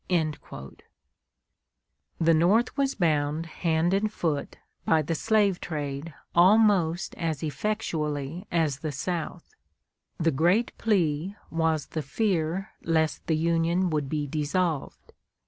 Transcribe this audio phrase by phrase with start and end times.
[2.19, 8.79] _"The North was bound hand and foot by the slave trade almost as effectually as
[8.79, 9.53] the South.
[10.19, 15.13] The great plea was the fear lest the Union would be dissolved.